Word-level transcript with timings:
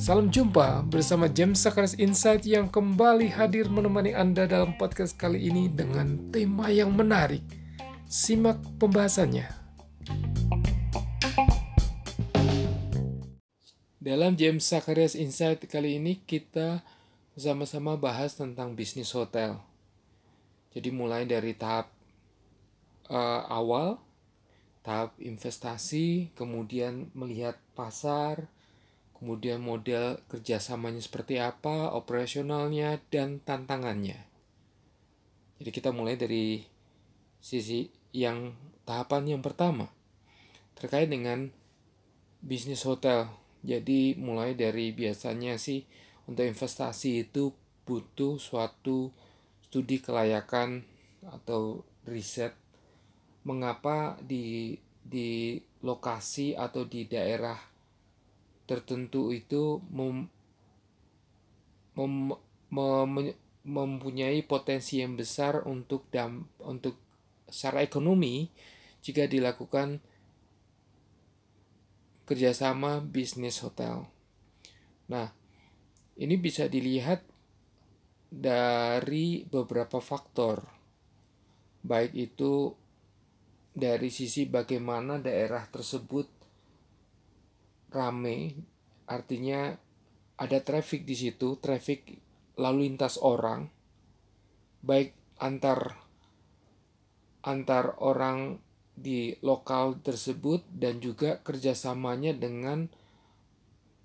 Salam 0.00 0.26
jumpa 0.26 0.82
bersama 0.90 1.30
James 1.30 1.62
Sakaris 1.62 1.94
Insight 1.94 2.42
yang 2.42 2.66
kembali 2.66 3.30
hadir 3.30 3.70
menemani 3.70 4.10
Anda 4.10 4.48
dalam 4.48 4.74
podcast 4.74 5.14
kali 5.14 5.38
ini 5.38 5.70
dengan 5.70 6.32
tema 6.34 6.66
yang 6.66 6.90
menarik. 6.90 7.46
Simak 8.10 8.58
pembahasannya. 8.82 9.46
Dalam 14.02 14.34
James 14.34 14.66
Sakaris 14.66 15.14
Insight 15.14 15.62
kali 15.70 16.00
ini 16.00 16.18
kita 16.24 16.82
sama-sama 17.38 17.94
bahas 17.94 18.34
tentang 18.34 18.74
bisnis 18.74 19.14
hotel. 19.14 19.60
Jadi 20.74 20.90
mulai 20.90 21.22
dari 21.28 21.54
tahap 21.54 21.86
uh, 23.06 23.46
awal, 23.46 24.02
tahap 24.80 25.16
investasi, 25.20 26.32
kemudian 26.32 27.12
melihat 27.12 27.60
pasar, 27.76 28.48
kemudian 29.20 29.60
model 29.60 30.20
kerjasamanya 30.32 31.04
seperti 31.04 31.36
apa, 31.36 31.92
operasionalnya, 31.92 33.04
dan 33.12 33.44
tantangannya. 33.44 34.24
Jadi 35.60 35.70
kita 35.76 35.92
mulai 35.92 36.16
dari 36.16 36.64
sisi 37.36 37.92
yang 38.16 38.56
tahapan 38.88 39.36
yang 39.36 39.42
pertama, 39.44 39.92
terkait 40.72 41.12
dengan 41.12 41.52
bisnis 42.40 42.82
hotel. 42.88 43.28
Jadi 43.60 44.16
mulai 44.16 44.56
dari 44.56 44.96
biasanya 44.96 45.60
sih 45.60 45.84
untuk 46.24 46.48
investasi 46.48 47.28
itu 47.28 47.52
butuh 47.84 48.40
suatu 48.40 49.12
studi 49.68 50.00
kelayakan 50.00 50.80
atau 51.28 51.84
riset 52.08 52.56
mengapa 53.50 54.14
di 54.22 54.78
di 55.02 55.58
lokasi 55.82 56.54
atau 56.54 56.86
di 56.86 57.10
daerah 57.10 57.58
tertentu 58.70 59.34
itu 59.34 59.82
mem, 59.90 60.30
mem, 61.98 62.30
mem, 62.70 63.34
mempunyai 63.66 64.46
potensi 64.46 65.02
yang 65.02 65.18
besar 65.18 65.66
untuk 65.66 66.06
dam, 66.14 66.46
untuk 66.62 66.94
secara 67.50 67.82
ekonomi 67.82 68.46
jika 69.02 69.26
dilakukan 69.26 69.98
kerjasama 72.30 73.02
bisnis 73.02 73.58
hotel. 73.58 74.06
Nah, 75.10 75.34
ini 76.14 76.38
bisa 76.38 76.70
dilihat 76.70 77.26
dari 78.30 79.42
beberapa 79.42 79.98
faktor, 79.98 80.62
baik 81.82 82.14
itu 82.14 82.78
dari 83.80 84.12
sisi 84.12 84.44
bagaimana 84.44 85.16
daerah 85.16 85.64
tersebut 85.64 86.28
rame 87.88 88.54
artinya 89.08 89.74
ada 90.40 90.58
traffic 90.60 91.04
di 91.04 91.16
situ, 91.16 91.56
traffic 91.56 92.20
lalu 92.60 92.92
lintas 92.92 93.16
orang 93.20 93.72
baik 94.80 95.12
antar 95.40 95.96
antar 97.40 97.96
orang 98.04 98.60
di 98.92 99.32
lokal 99.40 99.96
tersebut 100.04 100.60
dan 100.68 101.00
juga 101.00 101.40
kerjasamanya 101.40 102.36
dengan 102.36 102.92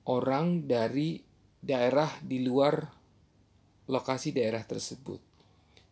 orang 0.08 0.68
dari 0.68 1.20
daerah 1.60 2.08
di 2.24 2.48
luar 2.48 2.80
lokasi 3.92 4.32
daerah 4.32 4.64
tersebut. 4.64 5.20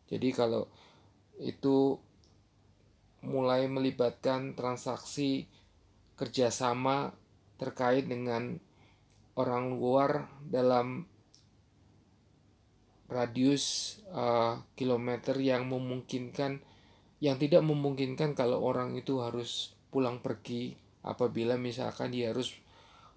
Jadi 0.07 0.29
kalau 0.31 0.69
itu 1.41 1.99
mulai 3.23 3.65
melibatkan 3.71 4.53
transaksi 4.53 5.47
kerjasama 6.19 7.15
terkait 7.57 8.05
dengan 8.05 8.59
orang 9.39 9.79
luar 9.79 10.29
dalam 10.45 11.07
radius 13.09 13.97
uh, 14.13 14.61
kilometer 14.77 15.37
yang 15.37 15.69
memungkinkan 15.69 16.61
yang 17.23 17.39
tidak 17.39 17.63
memungkinkan 17.63 18.35
kalau 18.35 18.59
orang 18.59 18.99
itu 18.99 19.23
harus 19.23 19.71
pulang 19.87 20.19
pergi 20.19 20.75
apabila 21.07 21.55
misalkan 21.55 22.11
dia 22.11 22.35
harus 22.35 22.51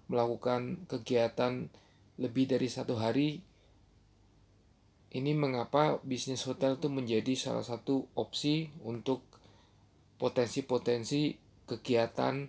melakukan 0.07 0.87
kegiatan 0.87 1.67
lebih 2.15 2.47
dari 2.47 2.71
satu 2.71 2.95
hari. 2.95 3.43
Ini 5.11 5.35
mengapa 5.35 5.99
bisnis 6.03 6.43
hotel 6.47 6.79
itu 6.79 6.87
menjadi 6.87 7.35
salah 7.35 7.63
satu 7.63 8.07
opsi 8.15 8.71
untuk 8.83 9.26
potensi-potensi 10.17 11.37
kegiatan 11.69 12.45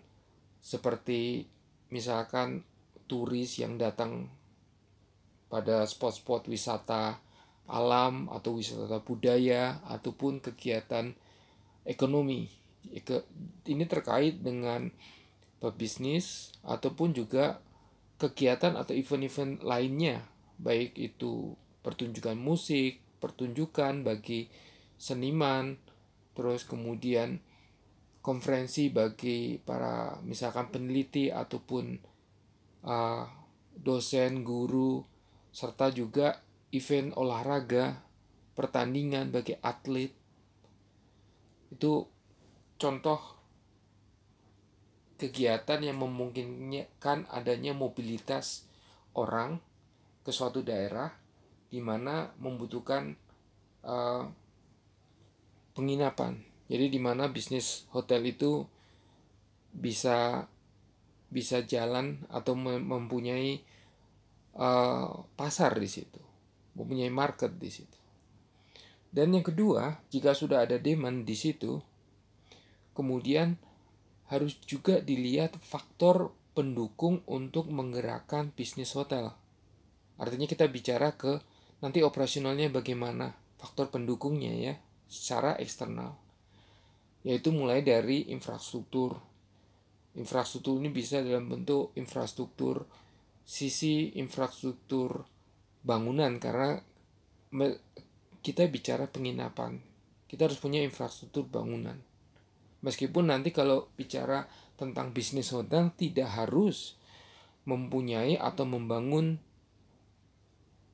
seperti 0.58 1.44
misalkan 1.92 2.64
turis 3.08 3.60
yang 3.60 3.80
datang 3.80 4.28
pada 5.48 5.88
spot-spot 5.88 6.48
wisata 6.48 7.20
alam 7.68 8.28
atau 8.32 8.56
wisata 8.56 9.00
budaya 9.00 9.80
ataupun 9.88 10.40
kegiatan 10.40 11.12
ekonomi. 11.84 12.48
Ini 13.64 13.84
terkait 13.84 14.40
dengan 14.40 14.88
pebisnis 15.60 16.56
ataupun 16.64 17.12
juga 17.12 17.60
kegiatan 18.16 18.76
atau 18.76 18.96
event-event 18.96 19.62
lainnya, 19.62 20.24
baik 20.58 20.96
itu 20.96 21.54
pertunjukan 21.84 22.36
musik, 22.36 23.00
pertunjukan 23.22 24.02
bagi 24.02 24.50
seniman, 24.98 25.78
terus 26.34 26.66
kemudian 26.66 27.40
konferensi 28.28 28.92
bagi 28.92 29.56
para 29.56 30.20
misalkan 30.20 30.68
peneliti 30.68 31.32
ataupun 31.32 31.96
uh, 32.84 33.24
dosen, 33.72 34.44
guru, 34.44 35.00
serta 35.48 35.88
juga 35.88 36.36
event 36.68 37.16
olahraga, 37.16 38.04
pertandingan 38.52 39.32
bagi 39.32 39.56
atlet. 39.64 40.12
Itu 41.72 42.04
contoh 42.76 43.40
kegiatan 45.16 45.80
yang 45.80 45.96
memungkinkan 45.96 47.32
adanya 47.32 47.72
mobilitas 47.72 48.68
orang 49.16 49.56
ke 50.20 50.28
suatu 50.36 50.60
daerah 50.60 51.16
di 51.72 51.80
mana 51.80 52.28
membutuhkan 52.36 53.16
uh, 53.88 54.28
penginapan 55.72 56.47
jadi 56.68 56.92
di 56.92 57.00
mana 57.00 57.32
bisnis 57.32 57.88
hotel 57.96 58.28
itu 58.28 58.68
bisa 59.72 60.44
bisa 61.28 61.64
jalan 61.64 62.24
atau 62.28 62.56
mempunyai 62.56 63.60
uh, 64.56 65.24
pasar 65.36 65.76
di 65.80 65.88
situ, 65.88 66.20
mempunyai 66.76 67.12
market 67.12 67.56
di 67.56 67.68
situ. 67.72 67.98
Dan 69.08 69.32
yang 69.32 69.44
kedua, 69.44 70.04
jika 70.12 70.36
sudah 70.36 70.68
ada 70.68 70.76
demand 70.76 71.24
di 71.24 71.36
situ, 71.36 71.80
kemudian 72.92 73.56
harus 74.28 74.60
juga 74.68 75.00
dilihat 75.00 75.56
faktor 75.64 76.36
pendukung 76.52 77.24
untuk 77.24 77.72
menggerakkan 77.72 78.52
bisnis 78.52 78.92
hotel. 78.92 79.32
Artinya 80.20 80.44
kita 80.44 80.68
bicara 80.68 81.16
ke 81.16 81.40
nanti 81.80 82.04
operasionalnya 82.04 82.68
bagaimana, 82.68 83.32
faktor 83.56 83.88
pendukungnya 83.88 84.52
ya, 84.52 84.74
secara 85.08 85.56
eksternal 85.56 86.27
yaitu 87.26 87.50
mulai 87.50 87.82
dari 87.82 88.30
infrastruktur. 88.30 89.18
Infrastruktur 90.18 90.78
ini 90.78 90.90
bisa 90.90 91.22
dalam 91.22 91.46
bentuk 91.50 91.94
infrastruktur 91.94 92.86
sisi 93.48 94.12
infrastruktur 94.20 95.24
bangunan 95.80 96.36
karena 96.36 96.76
kita 98.44 98.68
bicara 98.68 99.08
penginapan. 99.08 99.80
Kita 100.28 100.44
harus 100.44 100.60
punya 100.60 100.84
infrastruktur 100.84 101.48
bangunan. 101.48 101.96
Meskipun 102.84 103.32
nanti 103.32 103.50
kalau 103.50 103.90
bicara 103.96 104.46
tentang 104.78 105.10
bisnis 105.10 105.50
hotel 105.50 105.90
tidak 105.96 106.30
harus 106.30 106.94
mempunyai 107.66 108.38
atau 108.38 108.68
membangun 108.68 109.40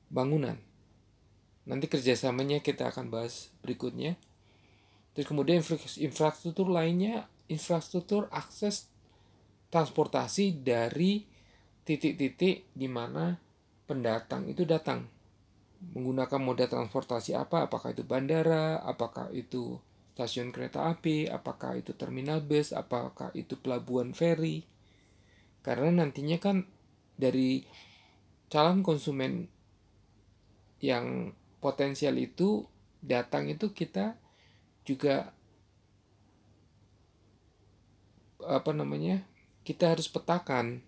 bangunan. 0.09 0.57
Nanti 1.67 1.87
kerjasamanya 1.91 2.63
kita 2.63 2.89
akan 2.95 3.11
bahas 3.11 3.51
berikutnya. 3.61 4.15
Terus 5.15 5.27
kemudian 5.31 5.63
infrastruktur 6.03 6.67
lainnya, 6.67 7.31
infrastruktur 7.47 8.27
akses 8.35 8.91
transportasi 9.71 10.63
dari 10.63 11.23
titik-titik 11.87 12.67
di 12.75 12.91
mana 12.91 13.39
pendatang 13.87 14.51
itu 14.51 14.67
datang. 14.67 15.07
Menggunakan 15.95 16.41
moda 16.43 16.67
transportasi 16.67 17.39
apa? 17.39 17.71
Apakah 17.71 17.95
itu 17.95 18.03
bandara, 18.03 18.83
apakah 18.83 19.31
itu 19.31 19.79
stasiun 20.19 20.51
kereta 20.51 20.91
api, 20.91 21.31
apakah 21.31 21.79
itu 21.79 21.95
terminal 21.95 22.43
bus, 22.43 22.75
apakah 22.75 23.31
itu 23.39 23.55
pelabuhan 23.59 24.11
feri. 24.15 24.67
Karena 25.63 26.03
nantinya 26.03 26.39
kan 26.43 26.67
dari 27.15 27.63
calon 28.51 28.83
konsumen 28.83 29.47
yang 30.83 31.35
potensial 31.63 32.19
itu 32.19 32.67
datang 33.05 33.51
itu 33.51 33.71
kita 33.75 34.24
juga 34.85 35.33
apa 38.45 38.71
namanya 38.77 39.25
kita 39.65 39.97
harus 39.97 40.07
petakan. 40.13 40.85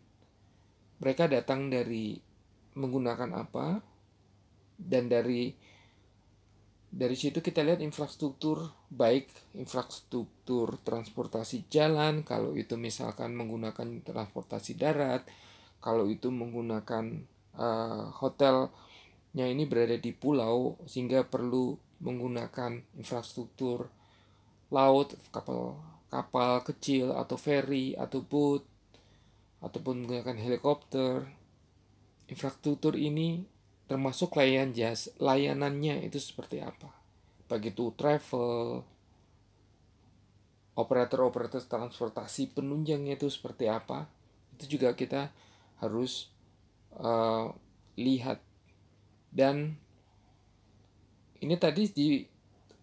Mereka 1.00 1.28
datang 1.28 1.69
dari 1.69 2.20
menggunakan 2.76 3.32
apa 3.37 3.81
dan 4.76 5.08
dari 5.08 5.56
dari 6.96 7.16
situ 7.16 7.44
kita 7.44 7.60
lihat 7.60 7.81
infrastruktur 7.84 8.72
baik 8.88 9.28
infrastruktur 9.56 10.81
transportasi 10.81 11.69
jalan 11.69 12.25
kalau 12.25 12.56
itu 12.56 12.76
misalkan 12.81 13.37
menggunakan 13.37 14.04
transportasi 14.04 14.81
darat 14.81 15.25
kalau 15.81 16.08
itu 16.08 16.32
menggunakan 16.32 17.25
uh, 17.56 18.12
hotelnya 18.16 19.44
ini 19.44 19.69
berada 19.69 20.00
di 20.00 20.12
pulau 20.16 20.81
sehingga 20.88 21.28
perlu 21.28 21.76
menggunakan 22.00 22.84
infrastruktur 22.96 23.88
laut 24.69 25.14
kapal 25.32 25.78
kapal 26.12 26.62
kecil 26.62 27.14
atau 27.14 27.37
ferry 27.38 27.94
atau 27.98 28.22
boat 28.22 28.62
ataupun 29.62 30.04
menggunakan 30.04 30.38
helikopter. 30.38 31.26
Infrastruktur 32.26 32.98
ini 32.98 33.46
termasuk 33.87 34.34
layanan 34.34 34.75
jas 34.75 35.10
layanannya 35.22 36.02
itu 36.06 36.19
seperti 36.19 36.58
apa? 36.58 36.90
Begitu 37.46 37.94
travel 37.94 38.82
operator-operator 40.76 41.62
transportasi 41.64 42.52
penunjangnya 42.52 43.16
itu 43.16 43.31
seperti 43.31 43.70
apa? 43.70 44.10
Itu 44.58 44.76
juga 44.78 44.92
kita 44.92 45.32
harus 45.81 46.28
uh, 46.99 47.52
lihat. 47.96 48.44
Dan 49.32 49.76
ini 51.40 51.54
tadi 51.60 51.90
di 51.90 52.08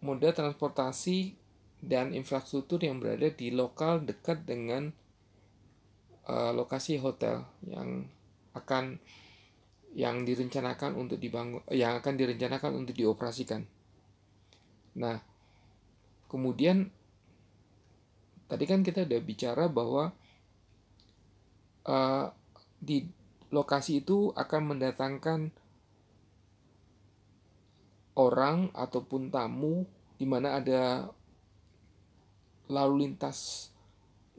moda 0.03 0.29
transportasi 0.35 1.35
dan 1.83 2.15
infrastruktur 2.15 2.79
yang 2.79 2.99
berada 2.99 3.27
di 3.31 3.51
lokal 3.51 4.03
dekat 4.03 4.47
dengan 4.47 4.91
uh, 6.27 6.51
lokasi 6.55 6.99
hotel 6.99 7.43
yang 7.67 8.07
akan 8.55 8.99
yang 9.93 10.25
direncanakan 10.25 10.97
untuk 10.97 11.21
dibangun 11.21 11.61
yang 11.69 11.99
akan 12.01 12.13
direncanakan 12.17 12.81
untuk 12.81 12.97
dioperasikan. 12.97 13.61
Nah, 14.97 15.21
kemudian 16.31 16.89
tadi 18.49 18.65
kan 18.65 18.81
kita 18.81 19.05
udah 19.05 19.21
bicara 19.21 19.65
bahwa 19.69 20.13
uh, 21.85 22.25
di 22.81 23.05
lokasi 23.53 24.01
itu 24.01 24.33
akan 24.33 24.75
mendatangkan 24.75 25.53
orang 28.13 28.69
ataupun 28.73 29.33
tamu 29.33 29.85
di 30.17 30.25
mana 30.29 30.61
ada 30.61 31.09
lalu 32.69 33.09
lintas 33.09 33.69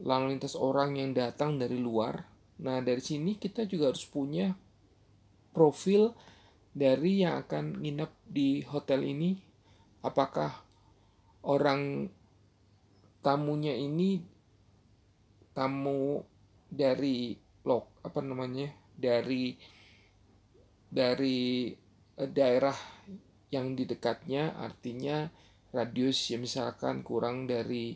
lalu 0.01 0.35
lintas 0.35 0.59
orang 0.59 0.99
yang 0.99 1.15
datang 1.15 1.55
dari 1.55 1.79
luar. 1.79 2.27
Nah, 2.59 2.83
dari 2.83 2.99
sini 2.99 3.39
kita 3.39 3.63
juga 3.67 3.91
harus 3.91 4.03
punya 4.07 4.51
profil 5.55 6.11
dari 6.75 7.23
yang 7.23 7.39
akan 7.47 7.79
nginep 7.79 8.11
di 8.27 8.59
hotel 8.67 9.07
ini 9.07 9.39
apakah 10.03 10.51
orang 11.47 12.11
tamunya 13.23 13.71
ini 13.71 14.19
tamu 15.55 16.19
dari 16.67 17.39
lok 17.63 18.03
apa 18.03 18.19
namanya 18.19 18.67
dari 18.91 19.55
dari 20.91 21.71
eh, 22.19 22.29
daerah 22.29 22.94
yang 23.53 23.77
di 23.77 23.85
dekatnya 23.85 24.57
artinya 24.57 25.29
radius 25.75 26.31
ya 26.31 26.39
misalkan 26.39 27.03
kurang 27.03 27.45
dari 27.45 27.95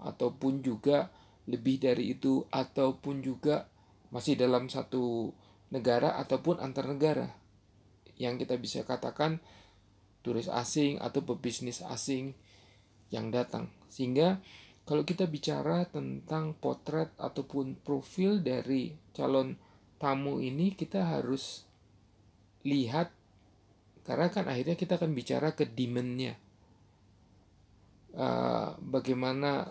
ataupun 0.00 0.64
juga 0.64 1.12
lebih 1.48 1.82
dari 1.82 2.16
itu 2.16 2.44
ataupun 2.48 3.20
juga 3.20 3.68
masih 4.10 4.34
dalam 4.38 4.66
satu 4.66 5.30
negara 5.70 6.16
ataupun 6.18 6.58
antar 6.58 6.88
negara. 6.90 7.28
Yang 8.20 8.44
kita 8.46 8.54
bisa 8.60 8.80
katakan 8.84 9.40
turis 10.20 10.50
asing 10.50 11.00
atau 11.00 11.24
pebisnis 11.24 11.80
asing 11.80 12.36
yang 13.08 13.32
datang. 13.32 13.72
Sehingga 13.88 14.40
kalau 14.84 15.06
kita 15.06 15.30
bicara 15.30 15.86
tentang 15.88 16.52
potret 16.58 17.14
ataupun 17.16 17.78
profil 17.80 18.42
dari 18.42 18.92
calon 19.14 19.56
tamu 20.00 20.40
ini 20.40 20.72
kita 20.72 21.04
harus 21.04 21.68
lihat 22.64 23.12
karena 24.00 24.32
kan 24.32 24.48
akhirnya 24.48 24.74
kita 24.74 24.96
akan 24.96 25.12
bicara 25.12 25.52
ke 25.52 25.68
demandnya. 25.68 26.34
Uh, 28.10 28.74
bagaimana 28.82 29.70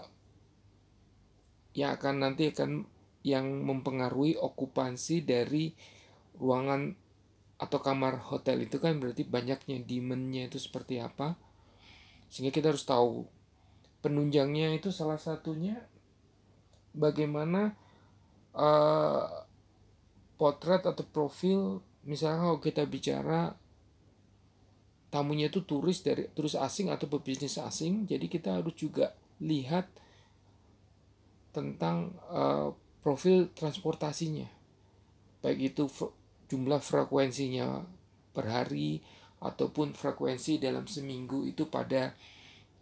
yang 1.76 1.92
akan 2.00 2.24
nanti 2.24 2.56
akan 2.56 2.88
yang 3.26 3.68
mempengaruhi 3.68 4.40
okupansi 4.40 5.28
dari 5.28 5.76
ruangan 6.40 6.96
atau 7.60 7.84
kamar 7.84 8.32
hotel 8.32 8.64
itu 8.64 8.80
kan 8.80 8.96
berarti 8.96 9.28
banyaknya 9.28 9.84
demandnya 9.84 10.48
itu 10.48 10.56
seperti 10.56 11.04
apa. 11.04 11.36
Sehingga 12.32 12.56
kita 12.56 12.72
harus 12.72 12.88
tahu 12.88 13.28
penunjangnya 14.00 14.72
itu 14.72 14.96
salah 14.96 15.20
satunya 15.20 15.84
bagaimana 16.96 17.76
uh, 18.56 19.49
potret 20.40 20.88
atau 20.88 21.04
profil 21.04 21.84
misalnya 22.08 22.48
kalau 22.48 22.60
kita 22.64 22.88
bicara 22.88 23.52
tamunya 25.12 25.52
itu 25.52 25.68
turis 25.68 26.00
dari 26.00 26.32
turis 26.32 26.56
asing 26.56 26.88
atau 26.88 27.12
pebisnis 27.12 27.60
asing 27.60 28.08
jadi 28.08 28.26
kita 28.32 28.64
harus 28.64 28.74
juga 28.80 29.12
lihat 29.44 29.92
tentang 31.50 32.14
uh, 32.30 32.72
profil 33.02 33.50
transportasinya. 33.56 34.48
Baik 35.40 35.74
itu 35.74 35.88
jumlah 36.52 36.84
frekuensinya 36.84 37.84
per 38.36 38.46
hari 38.52 39.00
ataupun 39.40 39.96
frekuensi 39.96 40.60
dalam 40.60 40.84
seminggu 40.86 41.48
itu 41.48 41.72
pada 41.72 42.12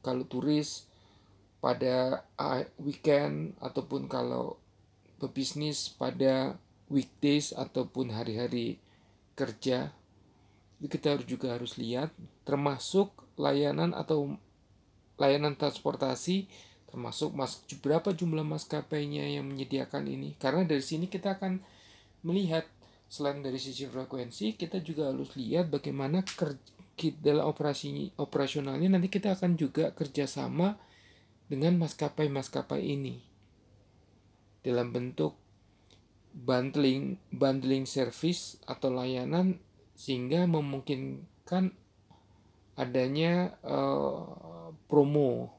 kalau 0.01 0.25
turis 0.25 0.89
pada 1.61 2.25
weekend 2.81 3.53
ataupun 3.61 4.09
kalau 4.09 4.57
pebisnis 5.21 5.89
pada 5.93 6.57
weekdays 6.87 7.51
ataupun 7.51 8.15
hari-hari 8.15 8.79
kerja 9.37 9.91
kita 10.77 11.17
juga 11.25 11.57
harus 11.57 11.75
lihat 11.81 12.13
termasuk 12.45 13.11
layanan 13.37 13.97
atau 13.97 14.37
layanan 15.17 15.57
transportasi 15.57 16.45
termasuk 16.87 17.35
mas 17.35 17.59
berapa 17.83 18.15
jumlah 18.15 18.47
maskapainya 18.47 19.27
yang 19.27 19.45
menyediakan 19.49 20.07
ini. 20.07 20.39
Karena 20.39 20.63
dari 20.63 20.79
sini 20.79 21.11
kita 21.11 21.35
akan 21.35 21.59
melihat 22.23 22.63
selain 23.11 23.43
dari 23.43 23.59
sisi 23.59 23.87
frekuensi 23.87 24.55
kita 24.55 24.79
juga 24.83 25.11
harus 25.11 25.35
lihat 25.35 25.71
bagaimana 25.71 26.23
kerja 26.23 26.75
dalam 27.21 27.45
operasi 27.45 28.17
operasionalnya 28.17 28.97
nanti 28.97 29.05
kita 29.05 29.37
akan 29.37 29.53
juga 29.53 29.93
kerjasama 29.93 30.81
dengan 31.45 31.77
maskapai-maskapai 31.77 32.81
ini. 32.81 33.21
Dalam 34.65 34.89
bentuk 34.89 35.37
bundling 36.37 37.17
bundling 37.33 37.89
service 37.89 38.61
atau 38.69 38.93
layanan 38.93 39.57
sehingga 39.97 40.45
memungkinkan 40.45 41.73
adanya 42.77 43.57
uh, 43.65 44.69
promo 44.85 45.49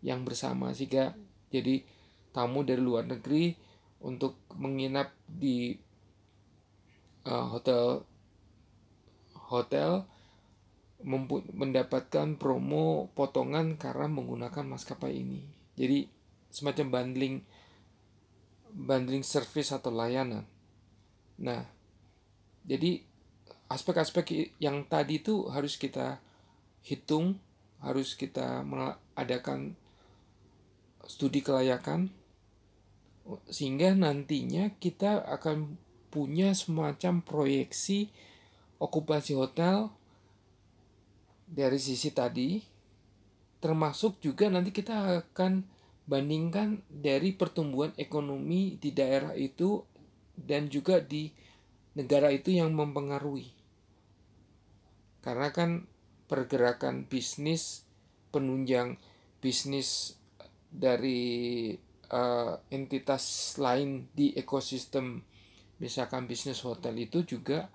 yang 0.00 0.24
bersama 0.24 0.72
sehingga 0.72 1.12
jadi 1.52 1.84
tamu 2.32 2.64
dari 2.64 2.80
luar 2.80 3.04
negeri 3.04 3.52
untuk 4.00 4.40
menginap 4.56 5.12
di 5.28 5.76
uh, 7.28 7.46
hotel 7.52 8.04
hotel 9.52 10.08
mendapatkan 11.52 12.40
promo 12.40 13.12
potongan 13.12 13.76
karena 13.76 14.08
menggunakan 14.08 14.64
maskapai 14.64 15.12
ini. 15.12 15.44
Jadi 15.76 16.08
semacam 16.48 16.86
bundling 16.88 17.44
bundling 18.76 19.24
service 19.24 19.72
atau 19.72 19.88
layanan. 19.88 20.44
Nah, 21.40 21.64
jadi 22.68 23.00
aspek-aspek 23.72 24.52
yang 24.60 24.84
tadi 24.84 25.24
itu 25.24 25.48
harus 25.48 25.80
kita 25.80 26.20
hitung, 26.84 27.40
harus 27.80 28.12
kita 28.12 28.60
mengadakan 28.62 29.74
studi 31.08 31.40
kelayakan 31.40 32.12
sehingga 33.50 33.94
nantinya 33.94 34.70
kita 34.78 35.18
akan 35.26 35.78
punya 36.14 36.54
semacam 36.54 37.22
proyeksi 37.22 38.10
okupasi 38.78 39.34
hotel 39.34 39.90
dari 41.46 41.78
sisi 41.78 42.14
tadi 42.14 42.62
termasuk 43.58 44.22
juga 44.22 44.46
nanti 44.46 44.70
kita 44.70 45.26
akan 45.26 45.66
bandingkan 46.06 46.86
dari 46.86 47.34
pertumbuhan 47.34 47.90
ekonomi 47.98 48.78
di 48.78 48.94
daerah 48.94 49.34
itu 49.34 49.82
dan 50.38 50.70
juga 50.70 51.02
di 51.02 51.30
negara 51.98 52.30
itu 52.30 52.54
yang 52.54 52.70
mempengaruhi 52.72 53.50
karena 55.26 55.50
kan 55.50 55.90
pergerakan 56.30 57.10
bisnis 57.10 57.82
penunjang 58.30 58.94
bisnis 59.42 60.14
dari 60.70 61.74
uh, 62.14 62.54
entitas 62.70 63.56
lain 63.58 64.06
di 64.14 64.30
ekosistem 64.38 65.22
misalkan 65.82 66.30
bisnis 66.30 66.62
hotel 66.62 66.94
itu 67.02 67.26
juga 67.26 67.66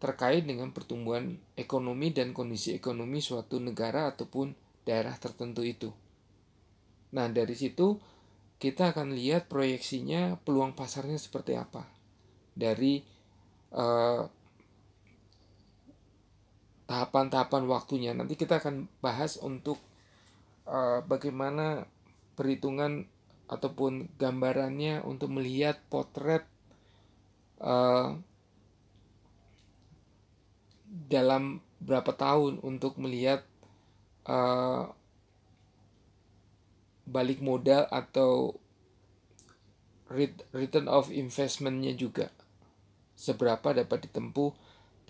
terkait 0.00 0.48
dengan 0.48 0.72
pertumbuhan 0.72 1.36
ekonomi 1.56 2.08
dan 2.10 2.32
kondisi 2.32 2.72
ekonomi 2.72 3.20
suatu 3.20 3.60
negara 3.60 4.08
ataupun 4.08 4.56
daerah 4.88 5.12
tertentu 5.20 5.60
itu. 5.60 5.92
Nah, 7.10 7.26
dari 7.30 7.54
situ 7.58 7.98
kita 8.60 8.92
akan 8.92 9.16
lihat 9.16 9.48
proyeksinya 9.48 10.36
peluang 10.44 10.76
pasarnya 10.76 11.16
seperti 11.16 11.56
apa. 11.56 11.88
Dari 12.52 13.00
tahapan 13.70 14.26
tahapan-tahapan 16.90 17.64
waktunya. 17.70 18.10
Nanti 18.10 18.34
kita 18.34 18.58
akan 18.58 18.90
bahas 18.98 19.38
untuk 19.38 19.78
uh, 20.66 21.06
bagaimana 21.06 21.86
perhitungan 22.34 23.06
ataupun 23.46 24.10
gambarannya 24.18 25.02
untuk 25.06 25.30
melihat 25.30 25.78
potret 25.86 26.46
uh, 27.62 28.18
dalam 31.06 31.62
berapa 31.78 32.10
tahun 32.10 32.58
untuk 32.62 32.98
melihat 32.98 33.46
uh, 34.26 34.90
balik 37.10 37.42
modal 37.42 37.90
atau 37.90 38.54
return 40.54 40.86
of 40.86 41.10
investmentnya 41.10 41.94
juga. 41.98 42.30
Seberapa 43.18 43.74
dapat 43.74 44.06
ditempuh 44.06 44.54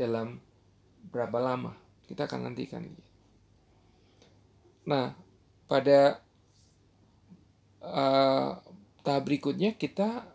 dalam 0.01 0.41
berapa 1.13 1.39
lama? 1.39 1.77
Kita 2.09 2.27
akan 2.27 2.51
nantikan 2.51 2.89
nah 4.81 5.13
pada 5.69 6.25
uh, 7.85 8.59
tahap 9.07 9.23
berikutnya 9.23 9.77
kita 9.77 10.27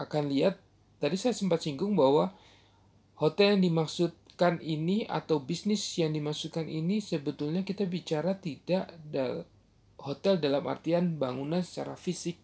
akan 0.00 0.32
lihat 0.32 0.56
tadi 1.02 1.20
saya 1.20 1.36
sempat 1.36 1.60
singgung 1.60 1.98
bahwa 1.98 2.32
Hotel 3.20 3.60
yang 3.60 3.68
dimaksudkan 3.68 4.64
ini 4.64 5.04
atau 5.04 5.44
bisnis 5.44 5.84
yang 6.00 6.16
dimaksudkan 6.16 6.64
ini 6.64 7.04
sebetulnya 7.04 7.60
kita 7.60 7.84
bicara 7.84 8.32
tidak 8.40 8.88
dal 9.12 9.44
hotel 10.00 10.40
dalam 10.40 10.64
artian 10.66 11.20
bangunan 11.20 11.60
secara 11.60 11.94
fisik. 11.94 12.40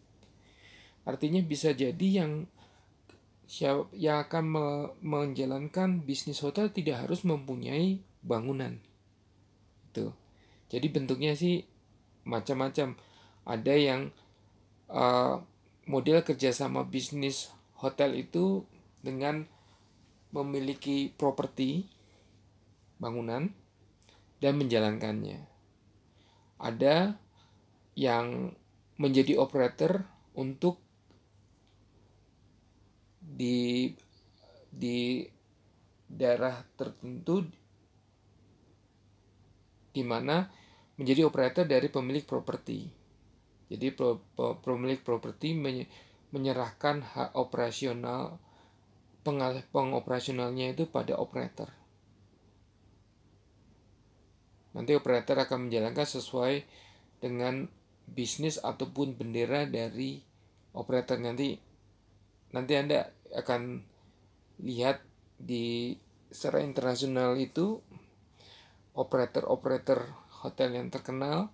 Artinya 1.07 1.41
bisa 1.41 1.73
jadi 1.73 2.09
yang 2.23 2.51
yang 3.95 4.27
akan 4.27 4.45
me 4.45 4.67
menjalankan 5.07 6.03
bisnis 6.03 6.43
hotel 6.43 6.67
tidak 6.75 7.07
harus 7.07 7.23
mempunyai 7.23 8.03
bangunan. 8.21 8.83
Itu. 9.91 10.11
Jadi 10.67 10.87
bentuknya 10.91 11.39
sih 11.39 11.63
macam-macam. 12.27 12.99
Ada 13.47 13.75
yang 13.79 14.11
uh, 14.91 15.39
model 15.87 16.27
kerjasama 16.27 16.83
bisnis 16.83 17.55
hotel 17.79 18.19
itu 18.19 18.67
dengan 18.99 19.47
memiliki 20.35 21.15
properti 21.15 21.87
bangunan 22.99 23.55
dan 24.43 24.59
menjalankannya. 24.59 25.47
Ada 26.59 27.15
yang 27.97 28.53
menjadi 29.01 29.41
operator 29.41 30.05
untuk 30.37 30.79
di 33.21 33.91
di 34.69 35.25
daerah 36.07 36.61
tertentu 36.77 37.43
di 39.91 40.05
mana 40.05 40.45
menjadi 41.01 41.25
operator 41.25 41.65
dari 41.65 41.89
pemilik 41.89 42.23
properti. 42.23 42.85
Jadi 43.67 43.89
pemilik 44.37 45.01
properti 45.03 45.57
menyerahkan 46.31 47.03
hak 47.03 47.31
operasional 47.35 48.39
pengoperasionalnya 49.75 50.77
itu 50.77 50.87
pada 50.87 51.19
operator. 51.19 51.67
Nanti 54.77 54.93
operator 54.95 55.43
akan 55.43 55.67
menjalankan 55.67 56.07
sesuai 56.07 56.55
dengan 57.19 57.67
bisnis 58.07 58.63
ataupun 58.63 59.19
bendera 59.19 59.67
dari 59.67 60.23
operator. 60.73 61.19
Nanti 61.19 61.59
nanti 62.55 62.73
Anda 62.79 63.11
akan 63.35 63.83
lihat 64.63 65.03
di 65.37 65.93
secara 66.33 66.65
internasional 66.65 67.37
itu 67.37 67.83
operator-operator 68.97 70.09
hotel 70.43 70.81
yang 70.81 70.89
terkenal 70.89 71.53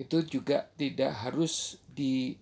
itu 0.00 0.24
juga 0.24 0.72
tidak 0.80 1.12
harus 1.12 1.76
di 1.92 2.32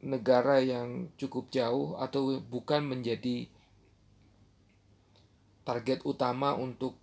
negara 0.00 0.64
yang 0.64 1.12
cukup 1.20 1.52
jauh 1.52 2.00
atau 2.00 2.40
bukan 2.40 2.80
menjadi 2.88 3.44
target 5.68 6.00
utama 6.08 6.56
untuk 6.56 6.96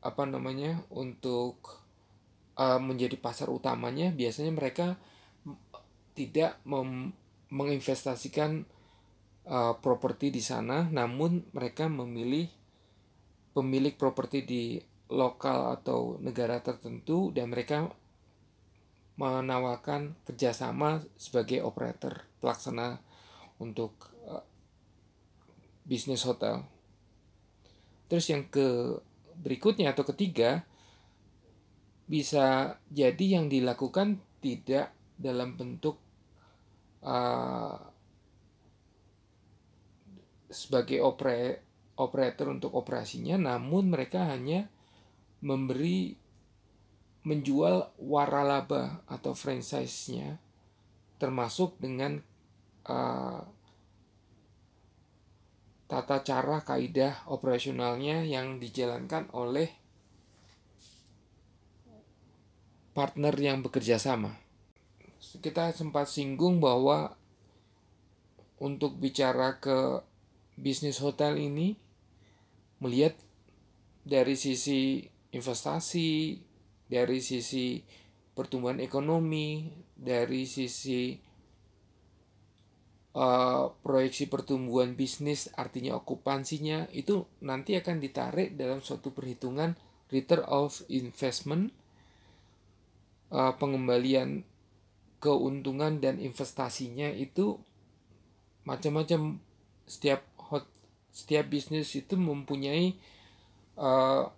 apa 0.00 0.24
namanya 0.24 0.80
untuk 0.88 1.83
uh, 2.58 2.80
menjadi 2.80 3.16
pasar 3.18 3.50
utamanya 3.50 4.10
biasanya 4.10 4.52
mereka 4.54 4.96
tidak 6.14 6.62
menginvestasikan 7.50 8.64
uh, 9.50 9.74
properti 9.78 10.30
di 10.30 10.42
sana 10.42 10.86
namun 10.88 11.46
mereka 11.50 11.90
memilih 11.90 12.46
pemilik 13.54 13.94
properti 13.94 14.42
di 14.42 14.62
lokal 15.14 15.78
atau 15.78 16.18
negara 16.18 16.58
tertentu 16.58 17.30
dan 17.30 17.52
mereka 17.52 17.86
menawarkan 19.14 20.18
kerjasama 20.26 21.06
sebagai 21.14 21.62
operator 21.62 22.26
pelaksana 22.42 22.98
untuk 23.62 24.10
uh, 24.26 24.42
bisnis 25.86 26.26
hotel. 26.26 26.66
Terus 28.10 28.26
yang 28.26 28.50
ke 28.50 28.98
berikutnya 29.38 29.94
atau 29.94 30.02
ketiga 30.02 30.66
bisa 32.04 32.76
jadi 32.92 33.40
yang 33.40 33.48
dilakukan 33.48 34.20
tidak 34.44 34.92
dalam 35.16 35.56
bentuk 35.56 35.96
uh, 37.00 37.78
sebagai 40.52 41.00
opera, 41.00 41.56
operator 41.96 42.52
untuk 42.52 42.76
operasinya, 42.76 43.56
namun 43.56 43.90
mereka 43.90 44.28
hanya 44.30 44.68
memberi 45.44 46.16
menjual 47.24 47.96
waralaba 47.96 49.00
atau 49.08 49.32
franchise-nya 49.32 50.36
termasuk 51.16 51.80
dengan 51.80 52.20
uh, 52.84 53.40
tata 55.88 56.20
cara 56.20 56.60
kaidah 56.60 57.24
operasionalnya 57.32 58.28
yang 58.28 58.60
dijalankan 58.60 59.32
oleh 59.32 59.72
partner 62.94 63.34
yang 63.34 63.60
bekerja 63.60 63.98
sama. 63.98 64.38
Kita 65.42 65.74
sempat 65.74 66.06
singgung 66.06 66.62
bahwa 66.62 67.18
untuk 68.62 68.96
bicara 68.96 69.58
ke 69.58 70.00
bisnis 70.54 71.02
hotel 71.02 71.36
ini 71.42 71.74
melihat 72.78 73.18
dari 74.06 74.38
sisi 74.38 75.02
investasi, 75.34 76.38
dari 76.86 77.18
sisi 77.18 77.82
pertumbuhan 78.36 78.78
ekonomi, 78.78 79.66
dari 79.94 80.46
sisi 80.46 81.18
uh, 83.14 83.66
proyeksi 83.82 84.26
pertumbuhan 84.30 84.94
bisnis, 84.94 85.50
artinya 85.54 85.98
okupansinya, 85.98 86.90
itu 86.94 87.24
nanti 87.42 87.78
akan 87.78 87.98
ditarik 87.98 88.54
dalam 88.58 88.82
suatu 88.82 89.14
perhitungan 89.14 89.78
return 90.10 90.44
of 90.46 90.82
investment, 90.90 91.74
uh, 93.34 93.52
pengembalian 93.58 94.46
keuntungan 95.18 95.98
dan 95.98 96.22
investasinya 96.22 97.10
itu 97.10 97.58
macam-macam 98.62 99.42
setiap 99.84 100.22
hot 100.38 100.64
setiap 101.10 101.50
bisnis 101.50 101.90
itu 101.98 102.14
mempunyai 102.14 102.94
uh, 103.76 104.30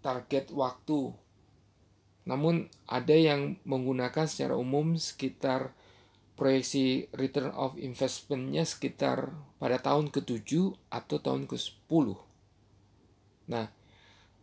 target 0.00 0.48
waktu. 0.56 1.12
Namun 2.26 2.66
ada 2.90 3.14
yang 3.14 3.60
menggunakan 3.62 4.26
secara 4.26 4.58
umum 4.58 4.98
sekitar 4.98 5.76
proyeksi 6.36 7.08
return 7.16 7.50
of 7.56 7.78
investment-nya 7.80 8.66
sekitar 8.68 9.32
pada 9.56 9.80
tahun 9.80 10.12
ke-7 10.12 10.76
atau 10.92 11.16
tahun 11.16 11.48
ke-10. 11.48 12.06
Nah, 13.48 13.72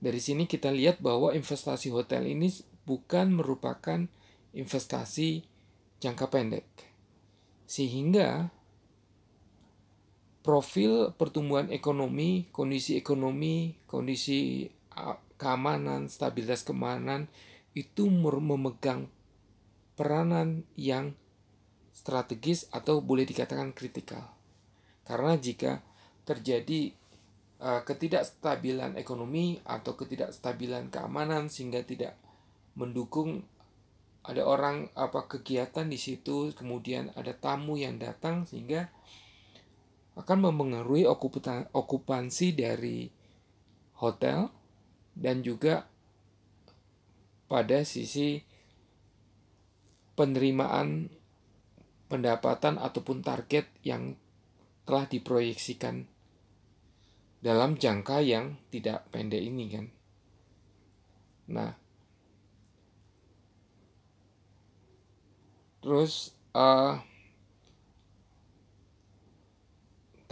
dari 0.04 0.20
sini 0.20 0.44
kita 0.52 0.68
lihat 0.68 1.00
bahwa 1.00 1.32
investasi 1.32 1.88
hotel 1.96 2.28
ini 2.28 2.52
bukan 2.84 3.32
merupakan 3.32 4.04
investasi 4.52 5.48
jangka 6.04 6.28
pendek. 6.28 6.68
Sehingga 7.64 8.52
profil 10.44 11.16
pertumbuhan 11.16 11.72
ekonomi, 11.72 12.52
kondisi 12.52 13.00
ekonomi, 13.00 13.80
kondisi 13.88 14.68
keamanan, 15.40 16.12
stabilitas 16.12 16.68
keamanan 16.68 17.32
itu 17.72 18.12
memegang 18.12 19.08
peranan 19.96 20.68
yang 20.76 21.16
strategis 21.96 22.68
atau 22.76 23.00
boleh 23.00 23.24
dikatakan 23.24 23.72
kritikal. 23.72 24.36
Karena 25.08 25.40
jika 25.40 25.80
terjadi 26.28 26.92
ketidakstabilan 27.64 29.00
ekonomi 29.00 29.56
atau 29.64 29.96
ketidakstabilan 29.96 30.92
keamanan 30.92 31.48
sehingga 31.48 31.80
tidak 31.88 32.20
mendukung 32.76 33.48
ada 34.24 34.44
orang 34.48 34.88
apa 34.96 35.28
kegiatan 35.28 35.88
di 35.88 36.00
situ, 36.00 36.52
kemudian 36.56 37.12
ada 37.16 37.36
tamu 37.36 37.76
yang 37.76 38.00
datang 38.00 38.48
sehingga 38.48 38.88
akan 40.16 40.52
mempengaruhi 40.52 41.04
okupansi 41.72 42.48
dari 42.56 43.08
hotel 44.00 44.48
dan 45.16 45.44
juga 45.44 45.88
pada 47.52 47.84
sisi 47.84 48.40
penerimaan 50.16 51.10
pendapatan 52.08 52.78
ataupun 52.80 53.26
target 53.26 53.68
yang 53.82 54.16
telah 54.86 55.10
diproyeksikan 55.10 56.13
dalam 57.44 57.76
jangka 57.76 58.24
yang 58.24 58.56
tidak 58.72 59.04
pendek 59.12 59.44
ini 59.44 59.66
kan. 59.68 59.86
Nah, 61.52 61.76
terus 65.84 66.32
uh, 66.56 67.04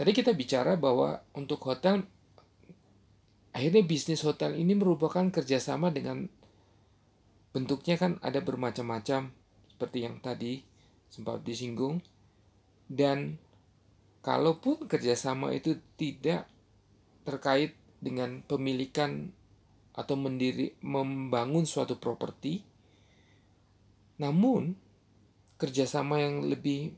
tadi 0.00 0.10
kita 0.16 0.32
bicara 0.32 0.80
bahwa 0.80 1.20
untuk 1.36 1.60
hotel 1.68 2.00
akhirnya 3.52 3.84
bisnis 3.84 4.24
hotel 4.24 4.56
ini 4.56 4.72
merupakan 4.72 5.28
kerjasama 5.28 5.92
dengan 5.92 6.24
bentuknya 7.52 8.00
kan 8.00 8.16
ada 8.24 8.40
bermacam-macam 8.40 9.28
seperti 9.68 9.98
yang 10.00 10.16
tadi 10.24 10.64
sempat 11.12 11.44
disinggung 11.44 12.00
dan 12.88 13.36
kalaupun 14.24 14.88
kerjasama 14.88 15.52
itu 15.52 15.76
tidak 16.00 16.48
terkait 17.22 17.78
dengan 18.02 18.42
pemilikan 18.42 19.30
atau 19.92 20.16
mendiri 20.16 20.74
membangun 20.82 21.68
suatu 21.68 22.00
properti. 22.00 22.64
Namun 24.18 24.74
kerjasama 25.60 26.18
yang 26.18 26.42
lebih 26.48 26.90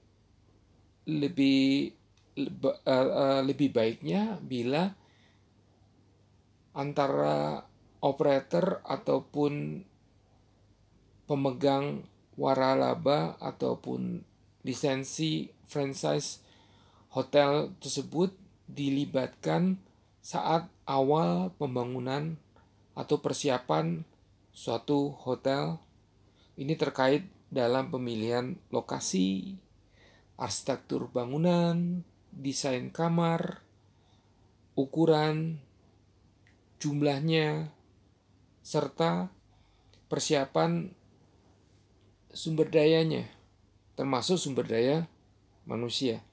lebih 1.05 1.93
uh, 2.41 2.73
uh, 2.89 3.41
lebih 3.45 3.77
baiknya 3.77 4.41
bila 4.41 4.89
antara 6.73 7.61
operator 8.01 8.81
ataupun 8.83 9.85
pemegang 11.29 12.05
waralaba 12.35 13.37
ataupun 13.39 14.25
lisensi 14.65 15.49
franchise 15.69 16.43
hotel 17.15 17.73
tersebut 17.79 18.35
dilibatkan 18.67 19.79
saat 20.25 20.73
awal 20.89 21.53
pembangunan 21.61 22.41
atau 22.97 23.21
persiapan 23.21 24.09
suatu 24.57 25.13
hotel 25.13 25.77
ini 26.57 26.81
terkait 26.81 27.29
dalam 27.53 27.93
pemilihan 27.93 28.57
lokasi, 28.73 29.61
arsitektur 30.41 31.13
bangunan, 31.13 32.09
desain 32.33 32.89
kamar, 32.89 33.61
ukuran, 34.73 35.61
jumlahnya, 36.81 37.69
serta 38.65 39.29
persiapan 40.09 40.89
sumber 42.33 42.73
dayanya, 42.73 43.29
termasuk 43.93 44.41
sumber 44.41 44.65
daya 44.65 45.05
manusia. 45.69 46.25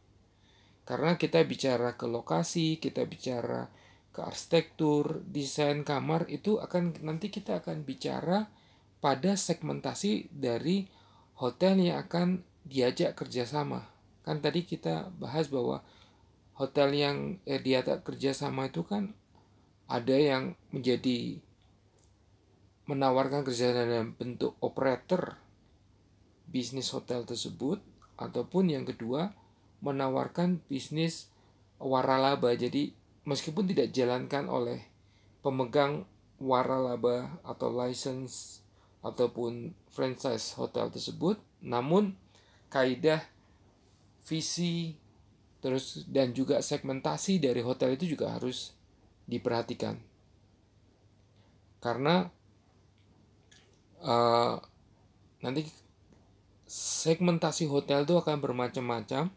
Karena 0.87 1.19
kita 1.19 1.43
bicara 1.43 1.99
ke 1.99 2.07
lokasi, 2.07 2.79
kita 2.79 3.03
bicara 3.03 3.80
ke 4.11 4.19
arsitektur, 4.19 5.23
desain 5.23 5.87
kamar 5.87 6.27
itu 6.27 6.59
akan 6.59 6.99
nanti 7.03 7.31
kita 7.31 7.63
akan 7.63 7.87
bicara 7.87 8.51
pada 8.99 9.39
segmentasi 9.39 10.29
dari 10.29 10.85
hotel 11.39 11.79
yang 11.79 12.03
akan 12.05 12.43
diajak 12.67 13.15
kerjasama. 13.15 13.87
Kan 14.21 14.43
tadi 14.43 14.67
kita 14.67 15.09
bahas 15.17 15.47
bahwa 15.47 15.81
hotel 16.59 16.93
yang 16.93 17.17
eh, 17.49 17.57
diajak 17.57 18.05
kerjasama 18.05 18.69
itu 18.69 18.85
kan 18.85 19.15
ada 19.89 20.13
yang 20.13 20.53
menjadi 20.69 21.41
menawarkan 22.85 23.47
kerja 23.47 23.71
dalam 23.71 24.13
bentuk 24.13 24.59
operator 24.61 25.39
bisnis 26.51 26.91
hotel 26.91 27.23
tersebut 27.23 27.79
ataupun 28.19 28.69
yang 28.69 28.83
kedua 28.83 29.31
menawarkan 29.81 30.61
bisnis 30.69 31.31
waralaba 31.81 32.53
jadi 32.53 32.93
meskipun 33.27 33.69
tidak 33.69 33.93
dijalankan 33.93 34.49
oleh 34.49 34.79
pemegang 35.45 36.05
waralaba 36.41 37.37
atau 37.45 37.69
license 37.69 38.65
ataupun 39.01 39.73
franchise 39.89 40.57
hotel 40.57 40.89
tersebut 40.89 41.37
namun 41.61 42.17
kaidah 42.69 43.21
visi 44.25 44.97
terus 45.61 46.09
dan 46.09 46.33
juga 46.33 46.61
segmentasi 46.61 47.37
dari 47.37 47.61
hotel 47.61 47.93
itu 47.93 48.17
juga 48.17 48.33
harus 48.33 48.73
diperhatikan. 49.29 50.01
Karena 51.81 52.25
uh, 54.01 54.57
nanti 55.41 55.65
segmentasi 56.65 57.69
hotel 57.69 58.05
itu 58.05 58.17
akan 58.17 58.37
bermacam-macam 58.41 59.29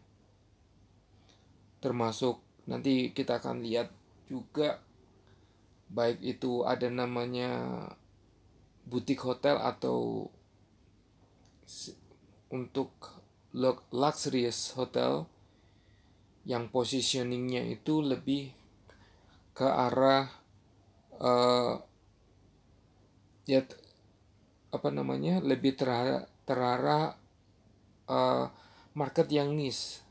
termasuk 1.81 2.41
nanti 2.65 3.13
kita 3.13 3.37
akan 3.37 3.61
lihat 3.61 3.93
juga 4.25 4.81
baik 5.89 6.21
itu 6.21 6.65
ada 6.65 6.89
namanya 6.89 7.49
butik 8.89 9.21
hotel 9.21 9.61
atau 9.61 10.29
untuk 12.49 12.93
luxurious 13.93 14.73
hotel 14.77 15.29
yang 16.45 16.69
positioningnya 16.69 17.65
itu 17.65 18.05
lebih 18.05 18.53
ke 19.57 19.65
arah 19.65 20.29
uh, 21.17 21.81
ya 23.49 23.65
apa 24.69 24.89
namanya 24.91 25.41
lebih 25.41 25.73
terarah 25.79 26.27
terarah 26.45 27.17
uh, 28.11 28.45
market 28.93 29.31
yang 29.31 29.55
niche 29.55 30.05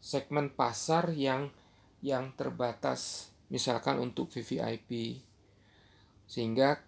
segmen 0.00 0.52
pasar 0.52 1.12
yang 1.14 1.48
yang 2.00 2.32
terbatas 2.36 3.32
misalkan 3.52 4.00
untuk 4.00 4.32
VVIP 4.32 5.20
sehingga 6.30 6.80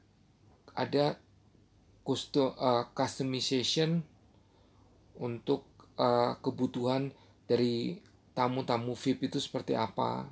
ada 0.72 1.20
custom 2.06 2.54
uh, 2.56 2.88
customization 2.96 4.02
untuk 5.18 5.68
uh, 6.00 6.38
kebutuhan 6.40 7.12
dari 7.44 8.00
tamu-tamu 8.32 8.96
VIP 8.96 9.28
itu 9.28 9.38
seperti 9.42 9.76
apa 9.76 10.30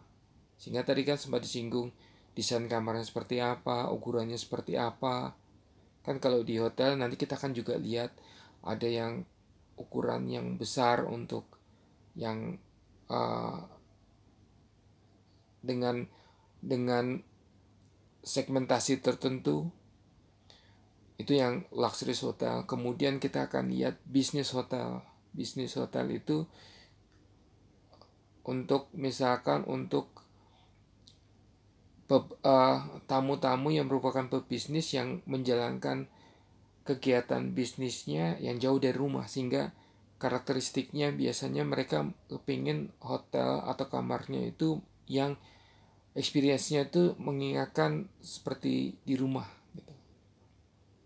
sehingga 0.61 0.85
tadi 0.85 1.09
kan 1.09 1.17
sempat 1.17 1.41
disinggung 1.41 1.89
desain 2.37 2.69
kamarnya 2.69 3.09
seperti 3.09 3.41
apa, 3.41 3.89
ukurannya 3.89 4.37
seperti 4.37 4.77
apa. 4.77 5.33
Kan 6.05 6.21
kalau 6.21 6.45
di 6.45 6.61
hotel 6.61 7.01
nanti 7.01 7.17
kita 7.17 7.41
kan 7.41 7.57
juga 7.57 7.81
lihat 7.81 8.13
ada 8.61 8.85
yang 8.85 9.25
ukuran 9.81 10.29
yang 10.29 10.61
besar 10.61 11.09
untuk 11.09 11.49
yang 12.13 12.61
uh, 13.09 13.65
dengan 15.61 16.09
dengan 16.61 17.21
segmentasi 18.21 19.01
tertentu 19.01 19.73
itu 21.21 21.37
yang 21.37 21.69
luxury 21.73 22.17
hotel. 22.17 22.65
Kemudian 22.65 23.21
kita 23.21 23.49
akan 23.49 23.73
lihat 23.73 24.01
bisnis 24.09 24.53
hotel. 24.57 25.05
Bisnis 25.31 25.79
hotel 25.79 26.21
itu 26.21 26.49
untuk 28.45 28.91
misalkan 28.97 29.63
untuk 29.69 30.21
Eh, 32.11 32.79
tamu-tamu 33.07 33.71
uh, 33.71 33.75
yang 33.79 33.87
merupakan 33.87 34.27
pebisnis 34.27 34.91
yang 34.91 35.23
menjalankan 35.31 36.11
kegiatan 36.83 37.55
bisnisnya 37.55 38.35
yang 38.43 38.59
jauh 38.59 38.83
dari 38.83 38.99
rumah 38.99 39.31
sehingga 39.31 39.71
karakteristiknya 40.19 41.15
biasanya 41.15 41.63
mereka 41.63 42.11
kepingin 42.27 42.91
hotel 42.99 43.63
atau 43.63 43.87
kamarnya 43.87 44.43
itu 44.43 44.83
yang 45.07 45.39
experience-nya 46.15 46.91
itu 46.91 47.15
mengingatkan 47.23 48.11
seperti 48.19 48.99
di 49.07 49.15
rumah 49.15 49.47
gitu. 49.77 49.95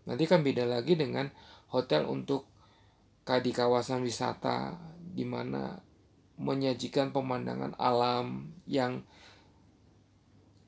Nanti 0.09 0.23
kan 0.25 0.41
beda 0.41 0.65
lagi 0.65 0.97
dengan 0.97 1.29
hotel 1.69 2.09
untuk 2.09 2.49
di 3.25 3.49
kawasan 3.49 4.05
wisata 4.05 4.77
di 5.01 5.25
mana 5.25 5.81
menyajikan 6.37 7.09
pemandangan 7.09 7.73
alam 7.81 8.53
yang 8.69 9.01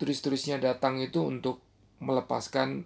turis-turisnya 0.02 0.58
datang 0.58 0.97
itu 0.97 1.21
untuk 1.21 1.62
melepaskan 2.02 2.86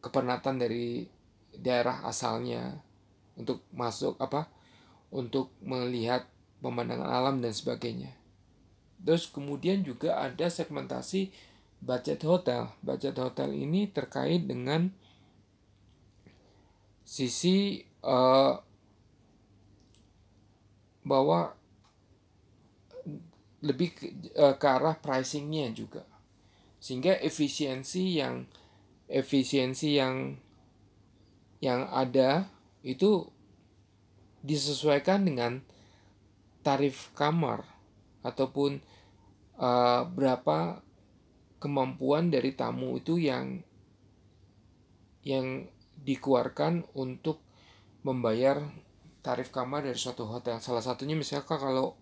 kepenatan 0.00 0.56
dari 0.60 1.04
daerah 1.52 2.06
asalnya 2.06 2.80
untuk 3.34 3.64
masuk 3.74 4.16
apa 4.20 4.46
untuk 5.08 5.52
melihat 5.64 6.28
pemandangan 6.60 7.08
alam 7.08 7.40
dan 7.40 7.54
sebagainya. 7.54 8.17
Terus 9.02 9.30
kemudian 9.30 9.86
juga 9.86 10.18
ada 10.18 10.50
segmentasi 10.50 11.30
budget 11.78 12.22
hotel. 12.26 12.72
Budget 12.82 13.16
hotel 13.16 13.54
ini 13.54 13.88
terkait 13.88 14.44
dengan 14.44 14.90
sisi 17.08 17.80
uh, 18.04 18.58
bahwa 21.08 21.56
lebih 23.64 23.96
ke, 23.96 24.06
uh, 24.36 24.54
ke 24.54 24.66
arah 24.68 24.94
pricingnya 25.00 25.72
juga 25.72 26.04
sehingga 26.78 27.18
efisiensi 27.18 28.22
yang 28.22 28.46
efisiensi 29.10 29.98
yang 29.98 30.38
yang 31.58 31.90
ada 31.90 32.46
itu 32.86 33.26
disesuaikan 34.46 35.26
dengan 35.26 35.58
tarif 36.62 37.10
kamar 37.18 37.66
ataupun 38.22 38.82
uh, 39.58 40.02
berapa 40.08 40.82
kemampuan 41.58 42.30
dari 42.30 42.54
tamu 42.54 42.98
itu 42.98 43.18
yang 43.18 43.62
yang 45.26 45.66
dikeluarkan 45.98 46.86
untuk 46.94 47.42
membayar 48.06 48.62
tarif 49.20 49.50
kamar 49.50 49.84
dari 49.84 49.98
suatu 49.98 50.24
hotel. 50.24 50.62
Salah 50.62 50.80
satunya 50.80 51.18
misalkan 51.18 51.58
kalau 51.58 51.98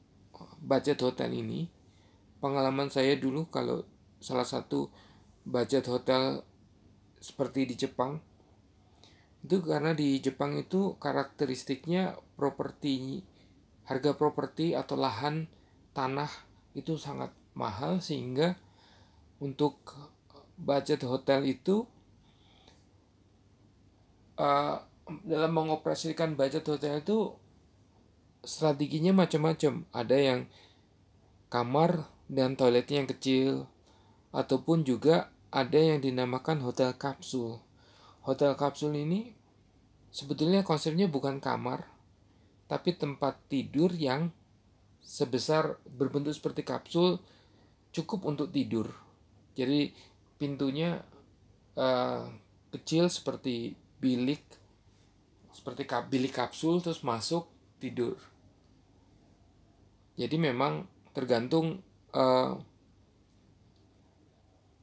budget 0.60 1.00
hotel 1.00 1.32
ini, 1.32 1.66
pengalaman 2.38 2.92
saya 2.92 3.16
dulu 3.16 3.48
kalau 3.48 3.82
salah 4.20 4.44
satu 4.44 4.92
budget 5.48 5.88
hotel 5.88 6.44
seperti 7.18 7.64
di 7.66 7.74
Jepang, 7.74 8.20
itu 9.42 9.64
karena 9.64 9.96
di 9.96 10.20
Jepang 10.20 10.54
itu 10.60 11.00
karakteristiknya 11.00 12.20
properti 12.36 13.24
harga 13.86 14.18
properti 14.18 14.74
atau 14.74 14.98
lahan 14.98 15.46
tanah 15.96 16.28
itu 16.76 17.00
sangat 17.00 17.32
mahal 17.56 18.04
sehingga 18.04 18.60
untuk 19.40 19.80
budget 20.60 21.00
hotel 21.08 21.48
itu 21.48 21.88
uh, 24.36 24.76
dalam 25.24 25.52
mengoperasikan 25.56 26.36
budget 26.36 26.68
hotel 26.68 27.00
itu 27.00 27.32
strateginya 28.44 29.16
macam-macam. 29.16 29.88
Ada 29.96 30.16
yang 30.20 30.40
kamar 31.48 32.04
dan 32.28 32.60
toiletnya 32.60 33.04
yang 33.04 33.10
kecil 33.10 33.50
ataupun 34.36 34.84
juga 34.84 35.32
ada 35.48 35.80
yang 35.80 36.04
dinamakan 36.04 36.60
hotel 36.60 36.92
kapsul. 36.92 37.64
Hotel 38.20 38.52
kapsul 38.58 38.92
ini 38.98 39.32
sebetulnya 40.12 40.60
konsepnya 40.66 41.08
bukan 41.08 41.40
kamar, 41.40 41.88
tapi 42.66 42.92
tempat 42.98 43.38
tidur 43.48 43.94
yang 43.94 44.34
sebesar 45.06 45.78
berbentuk 45.86 46.34
seperti 46.34 46.66
kapsul 46.66 47.22
cukup 47.94 48.26
untuk 48.26 48.50
tidur. 48.50 48.90
Jadi 49.54 49.94
pintunya 50.36 50.98
uh, 51.78 52.26
kecil 52.74 53.06
seperti 53.06 53.78
bilik 54.02 54.42
seperti 55.54 55.88
kap, 55.88 56.12
bilik 56.12 56.34
kapsul 56.34 56.84
terus 56.84 57.00
masuk 57.00 57.48
tidur. 57.80 58.20
Jadi 60.20 60.36
memang 60.36 60.84
tergantung 61.16 61.80
uh, 62.12 62.60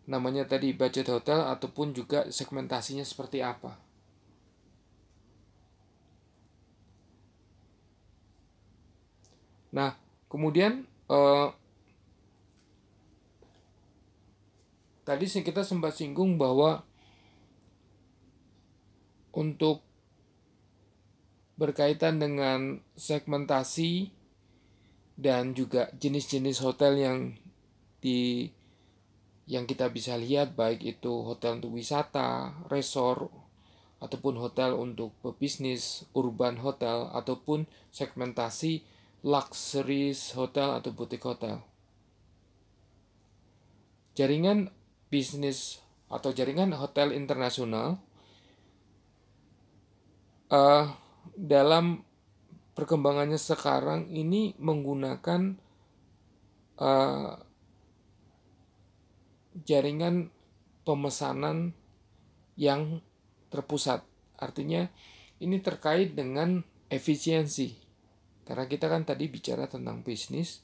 namanya 0.10 0.50
tadi 0.50 0.74
budget 0.74 1.14
hotel 1.14 1.46
ataupun 1.46 1.94
juga 1.94 2.26
segmentasinya 2.34 3.06
seperti 3.06 3.46
apa. 3.46 3.78
Nah, 9.74 10.03
kemudian 10.34 10.90
uh, 11.14 11.54
Tadi 15.04 15.28
kita 15.28 15.68
sempat 15.68 16.00
singgung 16.00 16.40
bahwa 16.40 16.88
untuk 19.36 19.84
berkaitan 21.60 22.24
dengan 22.24 22.80
segmentasi 22.96 24.16
dan 25.20 25.52
juga 25.52 25.92
jenis-jenis 26.00 26.64
hotel 26.64 26.94
yang 26.96 27.20
di 28.00 28.48
yang 29.44 29.68
kita 29.68 29.92
bisa 29.92 30.16
lihat 30.16 30.56
baik 30.56 30.80
itu 30.88 31.12
hotel 31.28 31.60
untuk 31.60 31.76
wisata, 31.76 32.56
resort 32.72 33.28
ataupun 34.00 34.40
hotel 34.40 34.72
untuk 34.80 35.12
pebisnis, 35.20 36.08
urban 36.16 36.64
hotel 36.64 37.12
ataupun 37.12 37.68
segmentasi 37.92 38.88
luxury 39.24 40.12
hotel 40.36 40.78
atau 40.78 40.92
boutique 40.92 41.24
hotel. 41.24 41.64
Jaringan 44.14 44.70
bisnis 45.10 45.82
atau 46.12 46.30
jaringan 46.30 46.76
hotel 46.78 47.16
internasional 47.18 47.98
uh, 50.54 50.86
dalam 51.34 52.06
perkembangannya 52.78 53.42
sekarang 53.42 54.12
ini 54.14 54.54
menggunakan 54.62 55.58
uh, 56.78 57.42
jaringan 59.66 60.30
pemesanan 60.84 61.74
yang 62.60 63.02
terpusat. 63.50 64.06
Artinya 64.38 64.90
ini 65.40 65.58
terkait 65.62 66.14
dengan 66.14 66.62
efisiensi. 66.90 67.83
Karena 68.44 68.68
kita 68.68 68.92
kan 68.92 69.08
tadi 69.08 69.32
bicara 69.32 69.66
tentang 69.72 70.04
bisnis, 70.04 70.64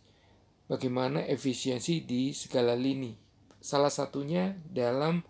bagaimana 0.68 1.24
efisiensi 1.24 2.04
di 2.04 2.36
segala 2.36 2.76
lini. 2.76 3.16
Salah 3.60 3.92
satunya 3.92 4.56
dalam 4.68 5.24